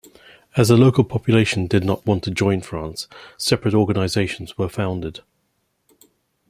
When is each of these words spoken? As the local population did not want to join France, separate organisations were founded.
As 0.57 0.69
the 0.69 0.77
local 0.77 1.03
population 1.03 1.67
did 1.67 1.83
not 1.85 2.03
want 2.07 2.23
to 2.23 2.31
join 2.31 2.61
France, 2.61 3.07
separate 3.37 3.75
organisations 3.75 4.57
were 4.57 4.67
founded. 4.67 5.19